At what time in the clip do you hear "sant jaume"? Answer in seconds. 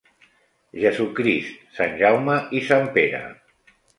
1.77-2.39